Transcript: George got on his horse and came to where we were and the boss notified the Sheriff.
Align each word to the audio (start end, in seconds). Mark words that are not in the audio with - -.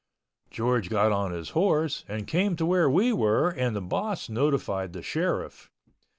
George 0.49 0.89
got 0.89 1.11
on 1.11 1.29
his 1.31 1.51
horse 1.51 2.03
and 2.07 2.25
came 2.25 2.55
to 2.55 2.65
where 2.65 2.89
we 2.89 3.13
were 3.13 3.49
and 3.51 3.75
the 3.75 3.81
boss 3.81 4.29
notified 4.29 4.93
the 4.93 5.03
Sheriff. 5.03 5.69